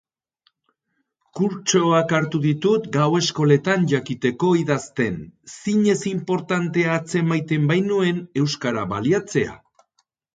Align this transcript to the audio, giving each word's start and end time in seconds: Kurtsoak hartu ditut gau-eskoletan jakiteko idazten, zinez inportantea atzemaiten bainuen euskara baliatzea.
Kurtsoak 1.39 2.13
hartu 2.19 2.39
ditut 2.45 2.87
gau-eskoletan 2.95 3.85
jakiteko 3.91 4.49
idazten, 4.61 5.19
zinez 5.57 5.95
inportantea 6.13 6.95
atzemaiten 7.03 7.69
bainuen 7.73 8.23
euskara 8.45 8.87
baliatzea. 8.95 9.55